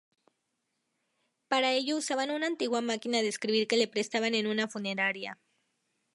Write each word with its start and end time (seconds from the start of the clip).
Para 1.47 1.73
ello 1.73 1.95
usaba 1.97 2.23
una 2.23 2.47
antigua 2.47 2.81
máquina 2.81 3.19
de 3.21 3.27
escribir 3.27 3.67
que 3.67 3.77
le 3.77 3.87
prestaban 3.87 4.33
en 4.33 4.47
una 4.47 4.67
funeraria. 4.67 5.37